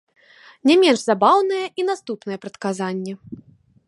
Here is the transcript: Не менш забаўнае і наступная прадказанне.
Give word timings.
Не 0.69 0.77
менш 0.83 0.99
забаўнае 1.09 1.61
і 1.83 1.85
наступная 1.89 2.37
прадказанне. 2.47 3.13